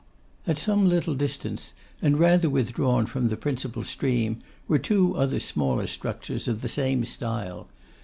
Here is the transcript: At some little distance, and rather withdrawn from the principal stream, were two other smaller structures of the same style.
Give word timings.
At 0.47 0.57
some 0.57 0.89
little 0.89 1.13
distance, 1.13 1.75
and 2.01 2.17
rather 2.17 2.49
withdrawn 2.49 3.05
from 3.05 3.27
the 3.27 3.37
principal 3.37 3.83
stream, 3.83 4.39
were 4.67 4.79
two 4.79 5.13
other 5.15 5.39
smaller 5.39 5.85
structures 5.85 6.47
of 6.47 6.63
the 6.63 6.69
same 6.69 7.05
style. 7.05 7.67